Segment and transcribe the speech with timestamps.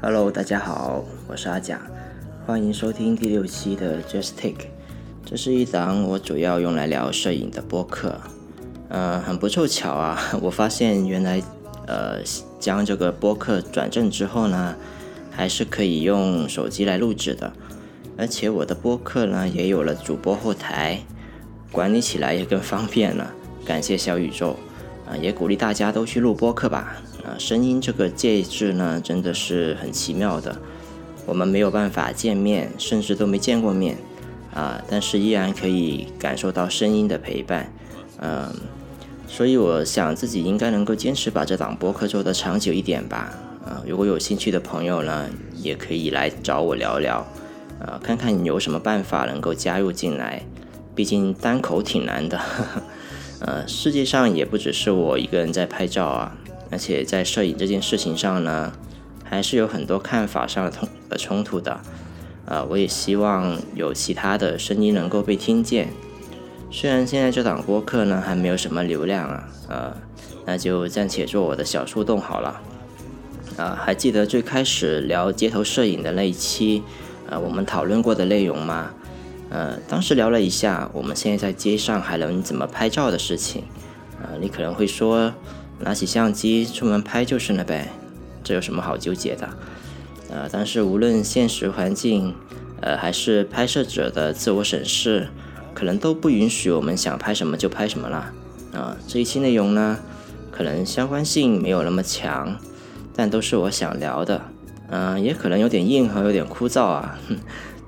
[0.00, 1.80] Hello，大家好，我是阿甲，
[2.46, 4.77] 欢迎收听第六期的 Just Take。
[5.30, 8.18] 这是一档我主要用来聊摄影的播客。
[8.88, 11.42] 呃，很不凑巧啊， 我发现原来
[11.86, 12.22] 呃
[12.58, 14.74] 将这个播客转正之后呢，
[15.30, 17.52] 还是可以用手机来录制的，
[18.16, 21.02] 而且我的播客呢也有了主播后台，
[21.70, 23.30] 管理起来也更方便了。
[23.66, 24.56] 感谢小宇宙
[25.06, 26.96] 啊，也鼓励大家都去录播客吧。
[27.22, 30.56] 啊，声音这个介质呢，真的是很奇妙的。
[31.26, 33.98] 我们没有办法见面，甚至都没见过面
[34.58, 37.72] 啊，但是依然可以感受到声音的陪伴。
[38.20, 38.52] 嗯，
[39.28, 43.32] 所以我想自己应该能够坚持把这档播客做得长久一点吧。
[43.64, 47.24] 啊，如果有兴趣的朋友呢，也可以来找我聊聊，
[47.78, 50.42] 啊，看看你有什么办法能够加入进来。
[50.96, 52.40] 毕竟单口挺难的。
[53.38, 56.36] 呃，世界上也不只是我一个人在拍照啊。
[56.70, 58.72] 而且在摄影这件事情上呢，
[59.22, 61.80] 还是有很多看法上的冲呃冲突的，
[62.48, 65.88] 呃，我也希望有其他的声音能够被听见。
[66.70, 69.96] 虽然现在这档播客呢还没有什么流量啊，呃，
[70.46, 72.60] 那就暂且做我的小树洞好了。
[73.58, 76.82] 啊，还记得最开始聊街头摄影的那一期，
[77.28, 78.90] 呃，我们讨论过的内容吗？
[79.50, 83.64] 呃，当时聊了一下我们现在在街上还能怎么拍照的事情。
[84.22, 85.32] 呃，你可能会说。
[85.80, 87.88] 拿起相机出门拍就是了呗，
[88.42, 89.48] 这有什么好纠结的？
[90.28, 92.34] 呃，但是无论现实环境，
[92.80, 95.28] 呃，还是拍摄者的自我审视，
[95.74, 98.32] 可能都不允许我们想拍什么就拍什么啦。
[98.72, 99.98] 啊，这一期内容呢，
[100.50, 102.56] 可能相关性没有那么强，
[103.14, 104.42] 但都是我想聊的。
[104.90, 107.18] 嗯，也可能有点硬和有点枯燥啊，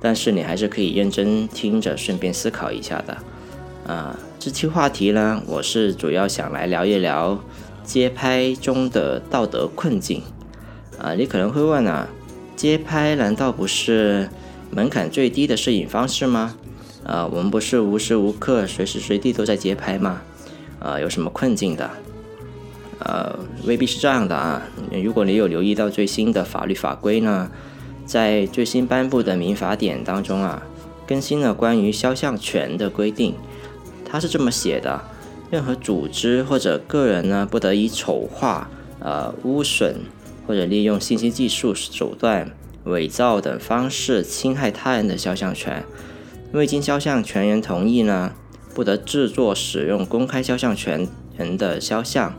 [0.00, 3.16] 但是你还是可以认真听着，顺便思考一下的。
[3.87, 7.38] 啊，这期话题呢，我是主要想来聊一聊。
[7.82, 10.22] 街拍中的道德困境
[10.98, 12.06] 啊，你可能会问啊，
[12.60, 14.28] 街拍难道不是
[14.71, 16.56] 门槛最低的摄影方式吗？
[17.06, 20.21] 啊，我们不是无时无刻、随时随地都在街拍吗？
[20.78, 21.91] 啊，有什么困境的？
[22.99, 23.34] 呃，
[23.65, 24.60] 未必是这样的啊。
[25.03, 27.50] 如果你有留意到最新的法律法规呢，
[28.04, 30.62] 在最新颁布的民法典当中啊，
[31.06, 33.34] 更新了关于肖像权的规定，
[34.04, 35.00] 它是这么写的。
[35.50, 38.69] 任何组织或者个人呢，不得以丑化、
[38.99, 39.97] 呃污损
[40.46, 42.50] 或者利用信息技术手段
[42.84, 45.84] 伪造等方式侵害他人的肖像权。
[46.52, 48.32] 未经肖像权人同意呢，
[48.74, 51.06] 不得制作、使用公开肖像权
[51.36, 52.34] 人的肖像。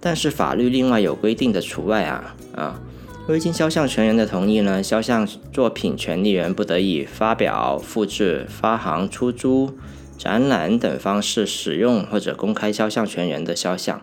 [0.00, 2.80] 但是法律另外有规定的除外啊啊！
[3.26, 9.76] 未经肖像权人的同意呢，肖像作品权利人不得以发表、复制、发行、出租。
[10.16, 14.02] 展览等方式使用或者公开肖像权人的肖像，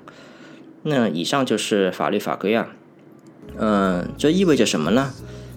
[0.84, 2.70] 那以上就是法律法规啊。
[3.58, 5.12] 嗯，这意味着什么呢？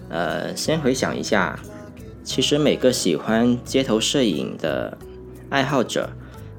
[0.09, 1.59] 呃，先回想一下，
[2.23, 4.97] 其实每个喜欢街头摄影的
[5.49, 6.09] 爱好者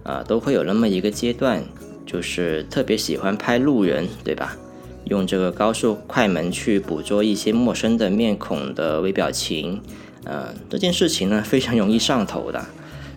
[0.03, 1.65] 啊，都会有那么一个阶段，
[2.07, 4.57] 就是特别喜欢拍路人，对吧？
[5.05, 9.81] 用这个高速快门去捕捉一些陌生的面孔的微表情，
[10.25, 12.65] 嗯，这件事情呢，非常容易上头的。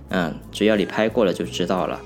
[0.10, 2.00] 嗯，只要你拍过了就知道了。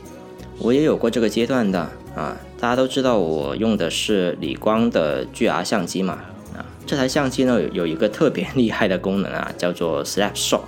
[0.60, 6.14] 我也有过这个阶段的啊，大家都知道我用的是理光的 GR 相机嘛
[6.58, 10.62] 啊，这台相机呢有一个特别厉害的功能啊， 叫做 Snapshot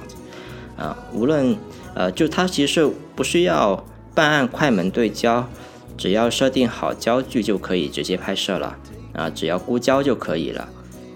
[0.77, 1.57] 啊，无论
[1.95, 3.83] 呃就它其实不需要
[4.13, 5.49] 半按快门对焦，
[5.97, 8.77] 只要设定好焦距就可以直接拍摄了
[9.13, 10.69] 啊，只要估焦就可以了，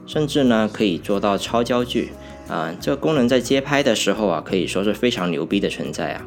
[0.07, 2.11] 甚至呢可以做到超焦距。
[2.49, 6.25] 啊，这个功能在街拍的时候啊，可以说是非常牛逼的存在啊！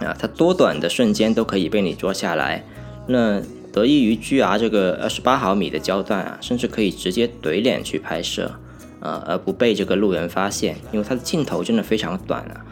[0.00, 2.64] 啊，它多短的瞬间都可以被你捉下来。
[3.08, 8.52] 那得益于 GR 这个二十八毫米的焦段啊，甚至可以直接怼脸去拍摄，
[9.00, 12.64] 呃，而不被这个路人发现，因为它的镜头真的非常短啊。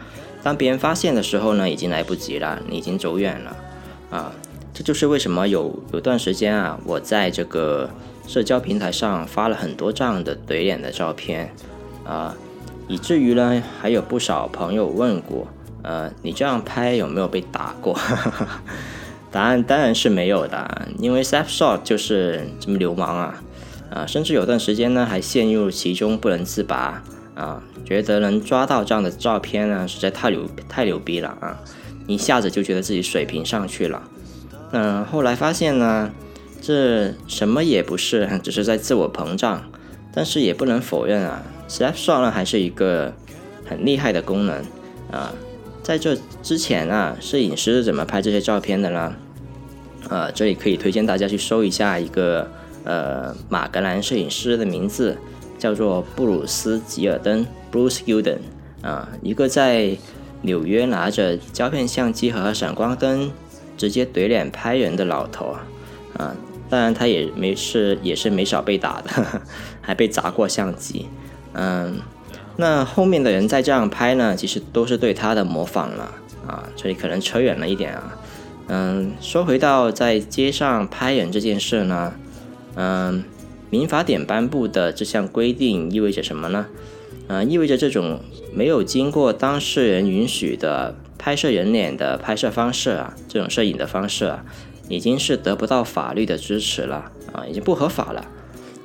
[0.43, 3.57] 当别人发现的时候呢，已经来不及了，你已经走远了。
[4.09, 4.31] 啊，
[4.73, 7.89] 这就是为什么有有段时间啊，我在这个
[8.27, 11.51] 社交平台上发了很多这样的怼脸的照片，
[12.05, 12.35] 啊。
[12.89, 15.45] 以至于呢，还有不少朋友问过，
[15.81, 17.99] 呃，你这样拍有没有被打过？
[19.37, 23.43] 答案当然是没有的，因为 snapshot 就是这么流氓啊，
[23.91, 27.03] 啊，甚至有段时间呢，还陷入其中不能自拔
[27.35, 31.55] 啊，觉得能抓到这样的照片呢，实在太牛太牛逼了啊，
[32.07, 34.01] 一下子就觉得自己水平上去了。
[34.71, 36.09] 嗯，后来发现呢，
[36.59, 39.61] 这什么也不是，只是在自我膨胀。
[40.15, 43.13] 但是也不能否认啊，Snapshot 呢还是一个
[43.67, 44.55] 很厉害的功能
[45.11, 45.31] 啊。
[45.83, 49.15] 在这之前啊，摄影师是怎么拍这些照片的呢？
[50.09, 52.49] 呃，这里可以推荐大家去搜一下一个
[52.83, 55.17] 呃马格兰摄影师的名字，
[55.57, 58.39] 叫做布鲁斯吉尔登 （Bruce Gilden）
[58.81, 59.97] 啊，一个在
[60.41, 63.31] 纽约拿着胶片相机和闪光灯
[63.75, 65.67] 直接怼脸拍人的老头啊
[66.17, 66.35] 啊。
[66.69, 69.41] 当然，他也没是也是没少被打的，
[69.81, 71.07] 还被砸过相机。
[71.53, 71.99] 嗯，
[72.57, 76.13] 那后面的人再这样拍呢，其实都是对他的模仿了
[76.45, 76.67] 啊。
[76.75, 78.17] 这里可能扯远了一点啊。
[78.67, 82.13] 嗯，说回到在街上拍人这件事呢，
[82.75, 83.23] 嗯，
[83.69, 86.67] 民法典颁布的这项规定意味着什么呢？
[87.27, 88.19] 嗯，意味着这种
[88.53, 94.45] 没有经过当事人允许的拍摄人脸的拍摄方式啊，这种摄影的方式啊。
[94.89, 98.25] 已经是得不到法律的支持了啊，已经不合法了，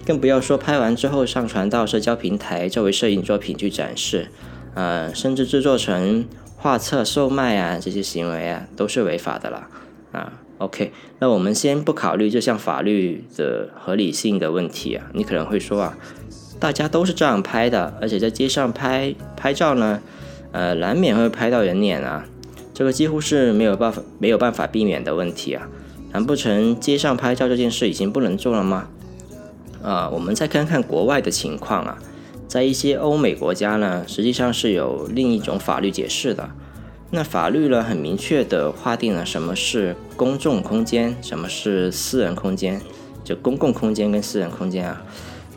[0.04, 4.26] 更不要说拍完之后上传到社交平台作为摄影作品去展示，
[4.74, 6.26] 呃，甚至制作成
[6.62, 9.66] 画册售卖啊，这些行为啊都是违法的了
[10.12, 10.32] 啊。
[10.58, 15.98] OK，那我们先不考虑这项法律的合理性的问题啊，你可能会说啊，
[16.60, 20.00] 大家都是这样拍的，而且在街上拍拍照呢，
[20.52, 22.24] 呃，难免会拍到人脸啊，
[22.72, 25.68] 这个几乎是没有办法没有办法避免的问题啊。
[26.12, 28.86] 难不成街上拍照这件事已经不能做了吗？
[29.82, 31.98] 啊，我们再看看国外的情况啊，
[32.52, 36.50] 在一些欧美国家呢，实际上是有另一种法律解释的。
[37.08, 42.78] 那法律呢，很明确的划定了什么是公众空间，什么是私人空间。
[43.24, 45.02] 就公共空间跟私人空间啊，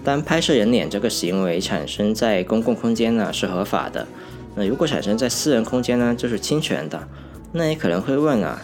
[0.06, 4.07] 当拍摄人脸这个行为产生在公共空间呢，是合法的。
[4.56, 7.06] 那如果产生在私人空间呢，就是侵权的。
[7.51, 8.62] 那你可能会问啊？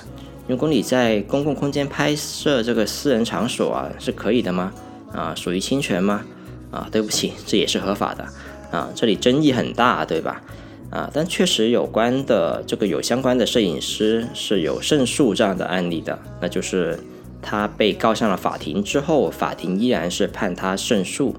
[0.48, 4.72] 如果你在公共空间拍摄这个私人场所啊，是可以的吗？
[5.12, 6.22] 啊，属于侵权吗？
[6.72, 8.26] 啊，对不起，这也是合法的。
[8.72, 10.42] 啊，这里争议很大，对吧？
[10.90, 17.00] 啊，但确实有关的这个有相关的摄影师是有胜诉这样的案例的，那就是
[17.42, 21.36] 他被告上了法庭之后，法庭依然是判他胜诉。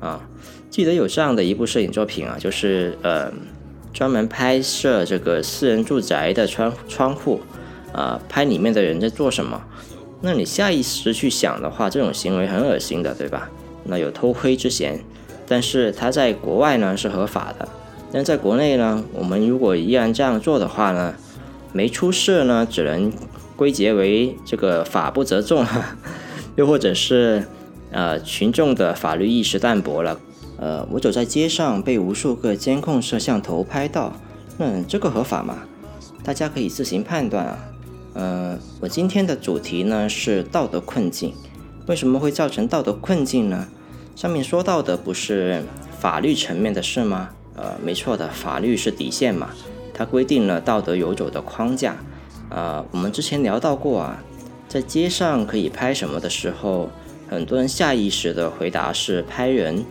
[0.00, 0.20] 啊，
[0.70, 3.32] 记得有这样的一部摄影作品啊，就是呃，
[3.92, 7.40] 专门拍摄这个私人住宅的窗窗户。
[7.92, 9.58] 啊，拍里面的人在做什么？
[10.20, 13.48] 那你下意识去想的话，这种行为很恶心的，对吧？
[13.88, 15.00] 那有偷窥之嫌。
[15.48, 17.68] 但是他在国外呢是合法的，
[18.12, 21.14] 但在国内呢，我们如果依然这样做的话呢，
[21.72, 23.12] 没出事呢，只能
[23.54, 25.64] 归结为这个法不责众，
[26.56, 27.46] 又或者是
[27.92, 30.18] 呃群众的法律意识淡薄了。
[30.58, 34.12] 呃，我走在街上被无数个监控摄像头拍到，
[34.58, 35.58] 那这个合法吗？
[36.24, 37.58] 大家可以自行判断啊。
[38.14, 41.32] 呃，我今天的主题呢是道德困境。
[41.86, 43.68] 为什么会造成道德困境呢？
[44.16, 45.62] 上面说到的不是
[46.00, 47.28] 法律层面的事吗？
[47.54, 49.50] 呃，没错的，法律是底线嘛，
[49.92, 51.96] 它规定了道德游走的框架。
[52.48, 54.24] 啊，我们之前聊到过啊，
[54.68, 56.88] 在街上可以拍什么的时候，
[57.28, 59.84] 很多人下意识的回答是拍人，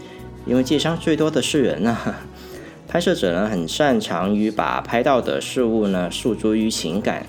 [0.48, 2.16] 因为街上最多的是人啊。
[2.90, 7.28] 拍摄者呢很擅长于把拍到的事物呢诉诸于情感。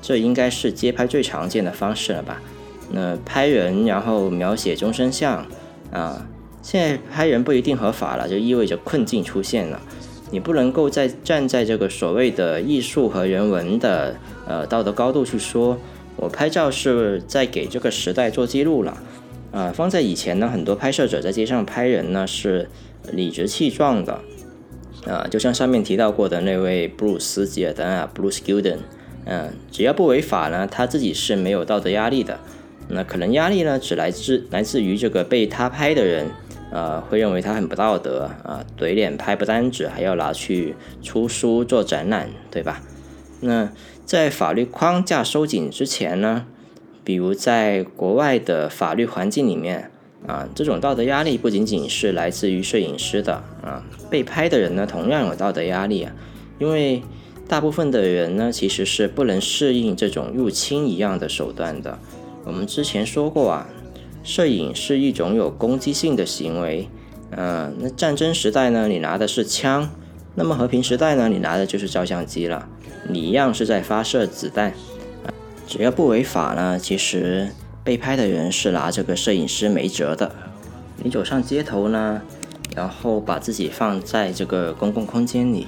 [0.00, 2.42] 这应该是街拍最常见的方式了吧？
[2.90, 5.46] 那拍人，然后描写终身像
[5.92, 6.26] 啊。
[6.62, 9.82] 现在拍人不一定合法了，就意味着困境出现了。
[10.30, 14.14] 你不能够再站在这个所谓的艺术和人文的
[14.46, 15.76] 呃道德高度去说，
[16.16, 18.96] 我拍照是在给这个时代做记录了
[19.50, 19.70] 啊。
[19.74, 22.68] 放在以前呢，很多拍摄者在街上拍人呢是
[23.12, 24.20] 理直气壮的
[25.06, 28.78] 啊，就像上面提到过的那位布鲁斯吉尔登啊，Bruce Gilden。
[29.24, 32.40] 嗯，只要不违法呢，他自己是没有道德压力的。
[32.88, 36.26] 那可能压力呢，只来自来自于这个被他拍的人，
[36.72, 42.80] 呃，会认为他很不道德啊，怼脸拍不单止，还要拿去出书做展览，对吧？
[43.40, 43.70] 那
[44.06, 46.46] 在法律框架收紧之前呢，
[47.04, 49.90] 比如在国外的法律环境里面
[50.26, 56.12] 啊，这种道德压力不仅仅是来自于摄影师的啊，被拍的人呢，同样有道德压力啊，
[56.58, 57.02] 因为。
[57.48, 61.98] 大部分的人呢，其实是不能适应这种入侵一样的手段的。
[62.44, 63.68] 我们之前说过啊，
[64.22, 66.88] 摄影是一种有攻击性的行为。
[67.30, 69.88] 嗯，那战争时代呢，你拿的是枪；
[70.34, 72.68] 那么和平时代呢，你拿的就是照相机了。
[73.08, 74.72] 你一样是在发射子弹。
[75.66, 77.48] 只要不违法呢，其实
[77.82, 80.30] 被拍的人是拿这个摄影师没辙的。
[81.02, 82.20] 你走上街头呢，
[82.76, 85.66] 然后把自己放在这个公共空间里。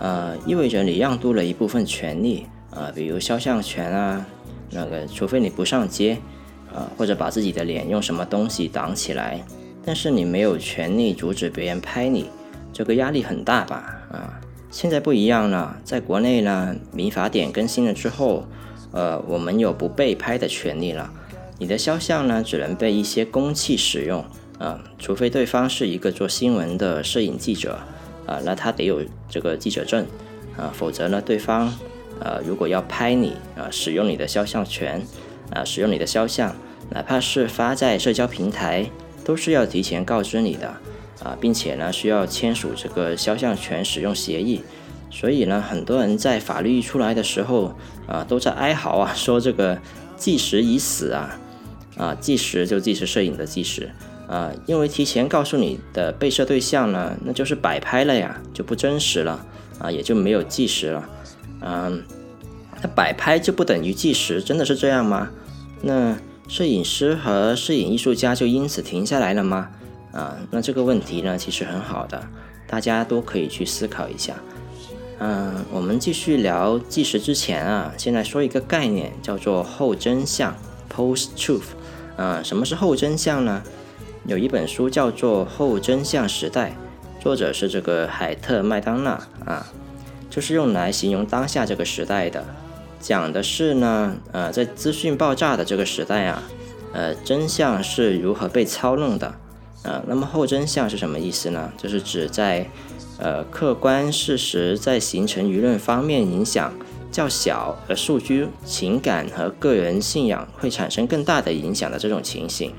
[0.00, 4.26] 呃，意味着你让渡了一部分权利啊，比如肖像权啊，
[4.70, 6.18] 那个除非你不上街，
[6.74, 9.40] 啊，或者把自己的脸用什么东西挡起来，
[9.84, 12.26] 但是你没有权利阻止别人拍你，
[12.72, 14.02] 这个压力很大吧？
[14.10, 14.40] 啊，
[14.70, 18.44] 现在不一样了，在国内呢，民法典更新了之后，
[18.90, 21.10] 呃，我们有不被拍的权利了。
[21.58, 24.24] 你的肖像呢，只能被一些公器使用，
[24.58, 27.78] 啊，除非对方是一个做新闻的摄影记者，
[28.26, 30.04] 啊，那他得有这个记者证，
[30.56, 31.72] 啊，否则呢，对方，
[32.18, 35.00] 呃，如果要拍你，啊，使用你的肖像权，
[35.50, 36.54] 啊，使用你的肖像，
[36.90, 38.90] 哪怕是发在社交平台，
[39.24, 40.68] 都是要提前告知你的，
[41.22, 44.62] 啊，并且呢，需要签署这个肖像权使用协议。
[45.10, 49.78] 所以呢，很多人在法律一出来的时候，啊，都在哀嚎啊，说这个
[50.16, 51.38] 计时已死啊。
[51.96, 53.88] 啊，计时就计时摄影的计时
[54.26, 59.46] 啊，因为提前告诉你的被摄对象呢，那就是摆拍了呀，就不真实了
[59.78, 61.08] 啊，也就没有计时了。
[61.60, 62.02] 嗯，
[62.84, 65.30] 那摆拍就不等于计时，真的是这样吗？
[65.80, 66.14] 那
[66.46, 69.70] 摄影师和摄影艺术家就因此停下来了吗？
[70.12, 72.22] 啊，那这个问题呢，其实很好的，
[72.66, 74.34] 大家都可以去思考一下。
[75.18, 80.54] 嗯，我们继续聊计时之前啊，先来说一个概念，叫做后真相
[80.94, 81.68] （post truth）。
[82.18, 83.62] 啊，什么是后真相呢？
[84.26, 86.76] 有一本书叫做《后真相时代》，
[87.22, 89.12] 作者是这个海特麦当娜
[89.46, 89.66] 啊，
[90.28, 92.44] 就是用来形容当下这个时代的。
[93.04, 96.42] 讲的是呢，呃，在资讯爆炸的这个时代啊，
[96.94, 99.34] 呃，真相是如何被操弄的
[99.82, 100.02] 呃。
[100.08, 101.70] 那么后真相是什么意思呢？
[101.76, 102.66] 就是指在
[103.18, 106.72] 呃客观事实在形成舆论方面影响。
[107.12, 112.72] 较小，而数据、情感和个人信仰会产生更大的影响的这种情形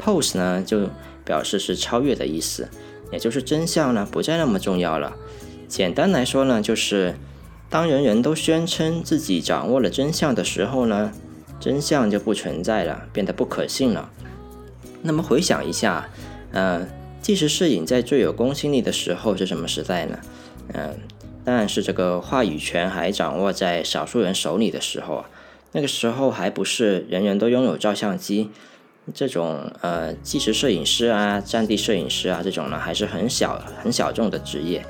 [0.00, 0.88] ，pose 呢就
[1.24, 2.68] 表示是超越的意思，
[3.10, 5.12] 也就是真相呢不再那么重要了。
[5.68, 7.14] 简单来说呢，就是
[7.74, 11.12] 当人人都宣称自己掌握了真相的时候呢，
[11.58, 14.08] 真相就不存在了，变得不可信了。
[15.02, 16.08] 那么回想一下，
[16.52, 16.86] 呃，
[17.20, 20.20] 纪实摄影在最有公信力的时候是什么时代呢？
[20.72, 20.96] 嗯。
[21.44, 25.28] 当然是这个话语权还掌握在少数人手里的时候啊，
[25.72, 28.50] 那个时候还不是人人都拥有照相机，
[29.12, 34.86] 这种呃纪实摄影师啊、战地摄影师啊这种呢还是很小很小众的职业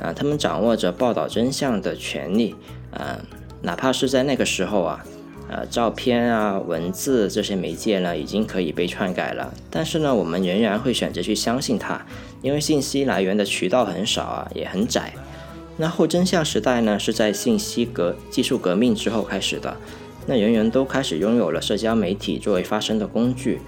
[0.00, 2.54] 啊，他们掌握着报道真相的权利
[2.92, 3.18] 啊，
[3.62, 5.04] 哪怕是在那个时候啊，
[5.48, 12.04] 呃照片啊、文字这些媒介呢已经可以被篡改了，但是呢我们仍然会选择去相信它，
[12.42, 15.12] 因为信息来源的渠道很少啊，也很窄。
[15.78, 19.76] 那后真相时代呢，是在信息革技术革命之后开始的。
[20.26, 23.60] 那人人都开始拥有了社交媒体作为发声的工具。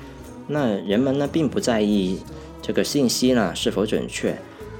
[0.48, 2.18] 那人们呢，并不在意
[2.62, 4.36] 这个信息呢是否准确，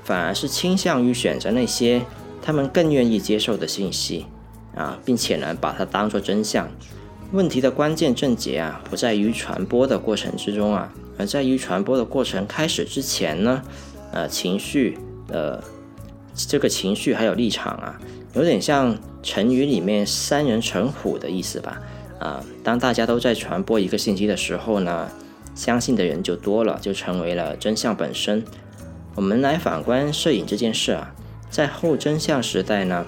[0.09, 2.01] 反而是倾向于选择那些
[2.41, 4.25] 他们更愿意接受的信息
[4.75, 6.67] 啊，并且呢把它当做真相。
[7.33, 13.63] 问题的关键症结啊，不在于传播的过程之中啊，而在于传播的过程开始之前呢，
[14.13, 14.97] 呃，情绪
[15.29, 15.63] 呃。
[16.47, 18.01] 这个情绪还有立场啊，
[18.35, 21.83] 有点像成语里面“三人成虎”的意思吧？
[22.21, 25.11] 啊，当大家都在传播一个信息的时候呢，
[25.57, 28.45] 相信的人就多了，就成为了真相本身。
[29.19, 31.13] 我们来反观摄影这件事啊，
[31.51, 33.05] 在后真相时代呢，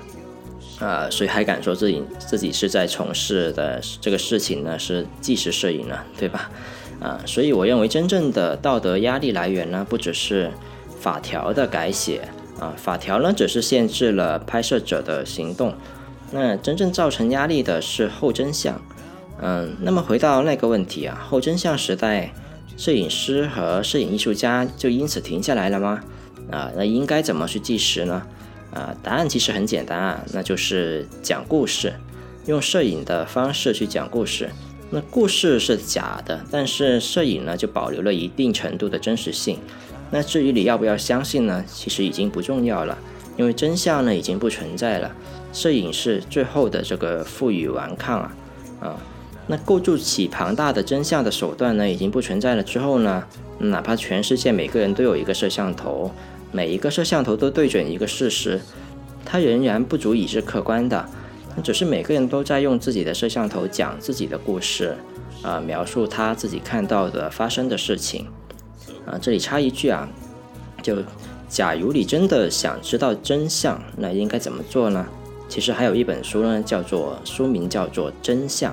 [0.80, 4.76] 啊，谁还敢说自己自己是在从事的这个事情呢？
[4.76, 6.50] 是纪实摄影呢，对吧？
[7.00, 10.50] 啊，所以我认为真正的道德压力来源呢，不只是
[10.98, 12.22] 法条的改写。
[12.58, 15.72] 啊，法条呢只是限制了拍摄者的行动，
[16.32, 18.82] 那真正造成压力的是后真相。
[19.40, 22.32] 嗯，那么回到那个问题啊，后真相时代，
[22.80, 26.00] 摄影师和摄影艺术家就因此停下来了吗？
[26.50, 28.22] 啊，那应该怎么去计时呢？
[28.72, 31.92] 啊，答案其实很简单啊，那就是讲故事，
[32.46, 34.48] 用摄影的方式去讲故事。
[34.88, 39.58] 那故事是假的，但是摄影呢就保留了一定程度的真实性。
[40.10, 41.62] 那至于你要不要相信呢？
[41.68, 42.96] 其实已经不重要了，
[43.36, 45.14] 因为真相呢已经不存在了。
[45.52, 48.32] 摄影是最后的这个负隅顽抗啊，
[48.80, 48.96] 啊，
[49.50, 53.24] 那构筑起庞大的真相的手段呢已经不存在了之后呢，
[53.58, 56.12] 哪怕全世界每个人都有一个摄像头，
[56.52, 58.60] 每一个摄像头都对准一个事实，
[59.24, 61.04] 它仍然不足以是客观的。
[61.56, 64.96] 那只是每个人都在用自己的摄像头讲自己的故事，
[65.42, 68.28] 啊，描述他自己看到的发生的事情。
[69.04, 70.08] 啊，这里插一句啊，
[70.80, 70.98] 就
[71.48, 75.04] 假如你真的想知道真相，那应该怎么做呢？
[75.48, 78.72] 其实还有一本书呢，叫做书名叫做《真相》，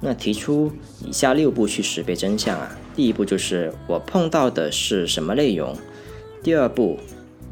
[0.00, 0.72] 那提出
[1.06, 2.76] 以下六步去识别真相啊。
[2.96, 5.76] 第一步就是我碰到的是什么内容？
[6.42, 6.98] 第二步，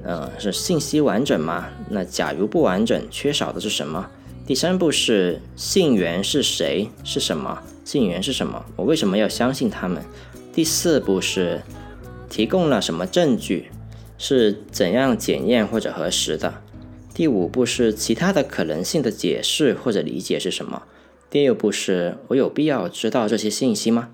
[0.02, 1.68] 呃，是信息完整吗？
[1.90, 4.10] 那假如不完整，缺少的是什么？
[4.46, 7.62] 第三步是信源是谁是什么？
[7.84, 8.64] 信源是什么？
[8.76, 10.02] 我为什么要相信他们？
[10.52, 11.62] 第四步是
[12.28, 13.70] 提供了什么证据？
[14.16, 16.54] 是怎样检验或者核实的？
[17.14, 20.82] 第五步是其他的可能性的解释或者理解是什么？
[21.30, 24.08] 第六步是我有必要知道这些信息吗？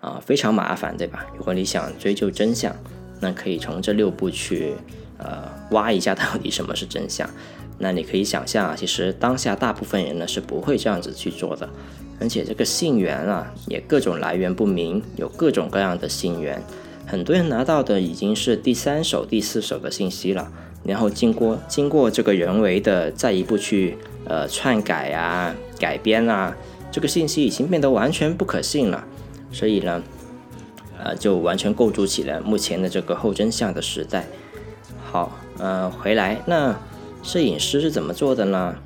[0.00, 1.24] 啊，非常麻烦，对吧？
[1.38, 2.74] 如果你想追究真相，
[3.20, 4.74] 那可以从这六步去
[5.18, 7.28] 呃挖一下到底什么是真相。
[7.78, 11.68] 那你可以想象啊，其实当下大部分人呢是不会这样子去做的，
[12.20, 16.60] 而且这个信源啊也各种来源不明，有各种各样的信源，
[17.06, 20.50] 很多人拿到的已经是第三手、第四手的信息了，
[20.86, 26.56] 然后经过经过这个人为的再一步去呃篡改啊、改编啊，
[26.92, 29.04] 这个信息已经变得完全不可信了，
[29.50, 30.02] 所以呢，
[31.02, 34.26] 呃就完全构筑起了目前的这个后真相的时代。
[35.04, 36.76] 好，呃回来那。
[37.22, 38.76] 摄影师是怎么做的呢？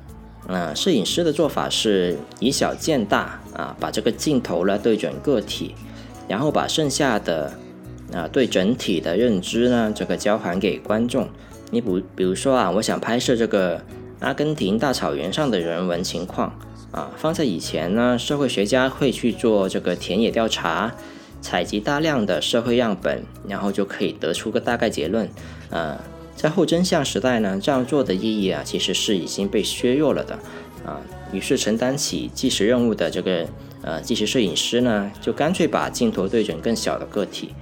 [0.47, 5.75] 嗯，摄影师的做法是以小见大啊，把这个镜头呢对准个体，
[6.27, 7.53] 然后把剩下的
[8.11, 11.29] 啊对整体的认知呢这个交还给观众。
[11.71, 13.81] 你比比如说啊，我想拍摄这个
[14.19, 16.53] 阿根廷大草原上的人文情况
[16.91, 20.93] 啊，放在以前呢，社会学家会去做这个田野调查，
[21.41, 25.27] 采集大量的社会样本，然后就可以得出个大概结论，
[25.71, 25.99] 啊。
[26.33, 30.33] 在后真相时代呢，这样做的意义啊，其实是已经被削弱了的
[30.83, 30.99] 啊。
[31.31, 33.45] 于是承担起纪实任务的这个
[33.83, 37.53] 呃纪实摄影师呢，就干脆把镜头对准更小的个体。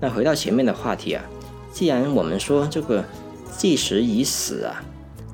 [0.00, 1.22] 那回到前面的话题啊，
[1.70, 3.04] 既然我们说这个
[3.56, 4.82] 计时已死啊，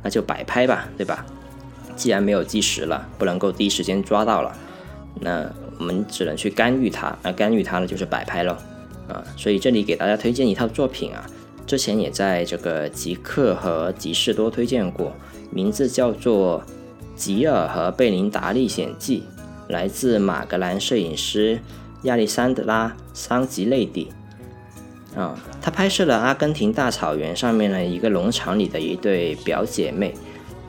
[0.02, 1.24] 那就摆拍吧，对吧？
[1.96, 4.56] 既然没有计时了，不能够第一时间抓到了，
[5.20, 7.14] 那我们只能去干预它。
[7.22, 8.56] 那干预它呢，就是摆拍喽
[9.08, 9.22] 啊。
[9.36, 11.26] 所以这里给大家推荐一套作品啊。
[11.66, 15.12] 之前也在这个极客和极士多推荐过，
[15.50, 16.62] 名字叫做
[17.14, 19.24] 《吉尔和贝琳达历险记》，
[19.72, 21.60] 来自马格兰摄影师
[22.04, 24.08] 亚历山德拉桑吉内蒂。
[25.16, 30.14] 啊，他拍摄了阿根廷大草原上面的一个农场里的一对表姐妹，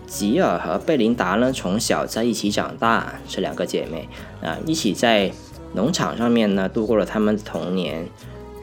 [0.08, 4.10] 吉尔和贝琳达呢从小在一起长大，这两个姐妹
[4.42, 5.32] 啊一起在
[5.74, 8.06] 农场上面呢度过了他们的童年。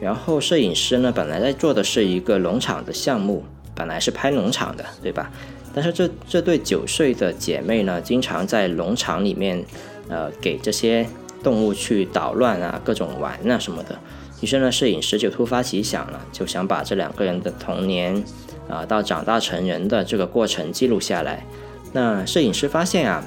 [0.01, 3.43] 然后摄影师呢，本来在做的是一个农场的项目，
[3.75, 5.29] 本来是拍农场的，对吧？
[5.73, 9.61] 但是这这对九岁的姐妹呢，经常在农场里面，
[10.07, 11.05] 呃，给这些
[11.43, 13.99] 动物去捣乱啊，各种玩啊什么的。
[14.41, 18.23] 于是呢，摄影师就突发奇想了，就想把这两个人的童年
[18.67, 21.45] 啊，到长大成人的这个过程记录下来。
[21.93, 23.23] 那摄影师发现啊，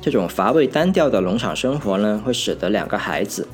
[0.00, 3.46] 这种乏味单调的农场生活呢，会使得两个孩子。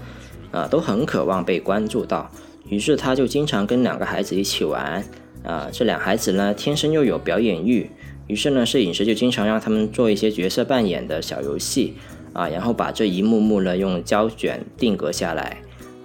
[0.51, 2.31] 啊，都很渴望被关注到，
[2.71, 5.05] 于是他就经常跟两个孩子一起玩。
[5.45, 7.91] 啊，这两孩子呢，天生又有表演欲，
[8.29, 11.99] 于是呢，摄影师就经常让他们做一些角色扮演的小游戏，
[12.33, 15.59] 啊，然后把这一幕幕呢用胶卷定格下来。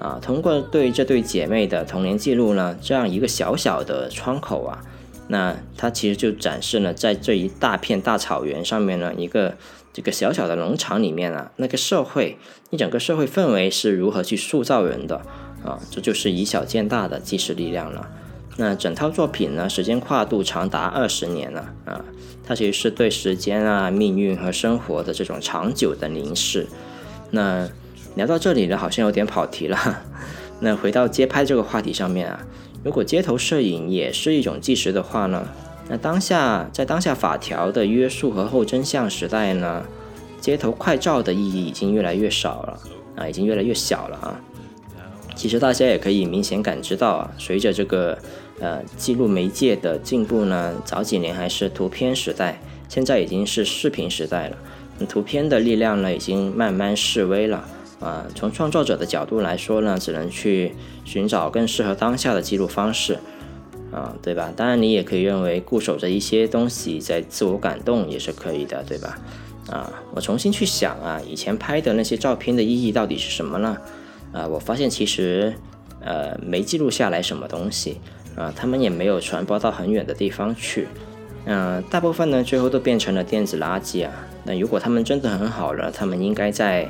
[0.03, 4.83] 啊，通过对这对姐妹的童年记录呢，这样一个小小的窗口啊，
[5.29, 9.55] 那它其实就展示了在这一大片大草原上面呢一个。
[9.95, 12.39] 这个小小的农场里面啊，那个社会
[12.71, 15.17] 一整个社会氛围是如何去塑造人的
[15.63, 15.77] 啊？
[15.91, 18.09] 这就是以小见大的纪实力量了。
[18.57, 22.03] 那整套作品呢，时间跨度长达二十年了啊，
[22.43, 26.65] 它其实是对时间啊、命运和生活的这种长久的凝视。
[27.29, 27.69] 那
[28.15, 30.03] 聊到这里呢，好像有点跑题了。
[30.59, 32.39] 那回到街拍这个话题上面啊，
[32.83, 35.47] 如果街头摄影也是一种纪实的话呢？
[35.89, 39.83] 那当下，在当下法条的约束和后真相时代呢，
[40.39, 42.79] 街头快照的意义已经越来越少了
[43.17, 44.39] 啊，已经越来越小了啊。
[45.35, 48.17] 其实大家也可以明显感知到啊，随着这个
[48.59, 54.57] 呃记录媒介的进步呢，早几年还是图片时代，现在已经是视频时代了。
[55.09, 57.67] 图片的力量呢，已经慢慢式微了
[58.03, 58.25] 啊。
[58.35, 63.17] 从创作者的角度来说呢，只能去寻找更适合当下的记录方式。
[63.91, 64.51] 啊，对吧？
[64.55, 69.19] 当然，你也可以认为固守着一些东西在自我感动也是可以的，对吧？
[69.69, 73.77] 啊，我重新去想啊，以前拍的那些照片的意义到底是什么呢？
[74.31, 75.53] 啊，我发现其实
[76.01, 78.01] 呃没记录下来什么东西
[78.35, 80.87] 啊，他们也没有传播到很远的地方去，
[81.45, 84.11] 嗯，大部分呢最后都变成了电子垃圾啊。
[84.43, 86.89] 那如果他们真的很好了，他们应该在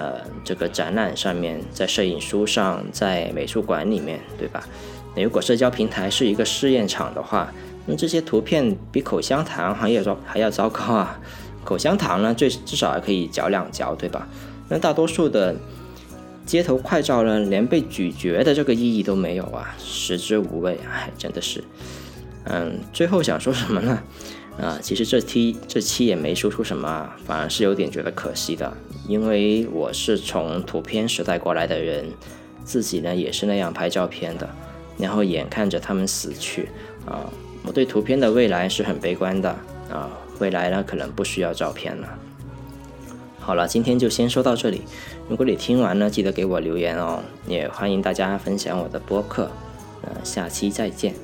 [0.00, 4.66] 呃这个展览上面，在摄影书上，在美术馆里面，对吧？
[5.14, 7.52] 那如果社交平台是一个试验场的话，
[7.86, 11.20] 那这些图片比口香糖还要糟还要糟糕啊！
[11.64, 14.26] 口香糖呢，最至少还可以嚼两嚼，对吧？
[14.68, 15.54] 那大多数的
[16.46, 21.62] 街头快照呢，连被咀嚼的这个意义都没有啊，食之无味，哎，真的是。
[22.44, 24.02] 嗯，最后想说什么呢？
[24.58, 28.70] 啊，其实这期这期也没说出什么，反而是有点觉得可惜的，
[29.08, 32.04] 因为我是从图片时代过来的人，
[32.62, 34.48] 自己呢也是那样拍照片的，
[34.98, 36.68] 然后眼看着他们死去，
[37.06, 37.30] 啊，
[37.64, 39.48] 我对图片的未来是很悲观的，
[39.90, 42.18] 啊，未来呢可能不需要照片了。
[43.38, 44.82] 好了，今天就先说到这里，
[45.26, 49.50] 如果你听完呢，记得给我留言哦，也欢迎大家分享我的播客，
[50.02, 51.14] 呃，下期再见。